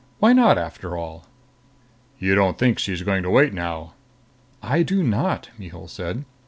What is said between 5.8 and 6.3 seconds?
said.